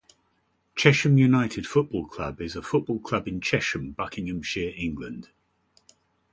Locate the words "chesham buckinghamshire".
3.39-4.73